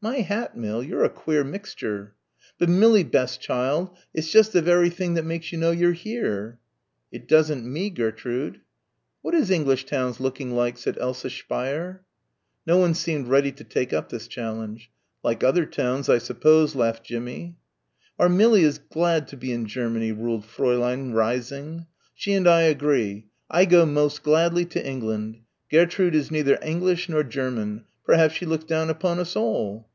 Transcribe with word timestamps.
"My 0.00 0.20
hat, 0.20 0.56
Mill, 0.56 0.80
you're 0.84 1.02
a 1.02 1.08
queer 1.10 1.42
mixture!" 1.42 2.14
"But, 2.56 2.68
Millie, 2.68 3.02
best 3.02 3.40
child, 3.40 3.90
it's 4.14 4.30
just 4.30 4.52
the 4.52 4.62
very 4.62 4.90
thing 4.90 5.14
that 5.14 5.24
makes 5.24 5.50
you 5.50 5.58
know 5.58 5.72
you're 5.72 5.90
here." 5.92 6.60
"It 7.10 7.26
doesn't 7.26 7.64
me, 7.66 7.90
Gertrude." 7.90 8.60
"What 9.22 9.34
is 9.34 9.50
English 9.50 9.86
towns 9.86 10.20
looking 10.20 10.54
like," 10.54 10.78
said 10.78 10.98
Elsa 10.98 11.28
Speier. 11.30 12.04
No 12.64 12.76
one 12.76 12.94
seemed 12.94 13.26
ready 13.26 13.50
to 13.50 13.64
take 13.64 13.92
up 13.92 14.08
this 14.08 14.28
challenge. 14.28 14.88
"Like 15.24 15.42
other 15.42 15.66
towns 15.66 16.08
I 16.08 16.18
suppose," 16.18 16.76
laughed 16.76 17.04
Jimmie. 17.04 17.56
"Our 18.20 18.28
Millie 18.28 18.62
is 18.62 18.78
glad 18.78 19.26
to 19.26 19.36
be 19.36 19.50
in 19.50 19.66
Germany," 19.66 20.12
ruled 20.12 20.44
Fräulein, 20.46 21.12
rising. 21.12 21.86
"She 22.14 22.34
and 22.34 22.46
I 22.46 22.60
agree 22.62 23.26
I 23.50 23.64
go 23.64 23.84
most 23.84 24.22
gladly 24.22 24.64
to 24.66 24.86
England. 24.88 25.40
Gairtrud 25.72 26.14
is 26.14 26.30
neither 26.30 26.56
English 26.62 27.08
nor 27.08 27.24
German. 27.24 27.84
Perhaps 28.04 28.34
she 28.34 28.46
looks 28.46 28.64
down 28.64 28.88
upon 28.90 29.18
us 29.18 29.34
all." 29.36 29.86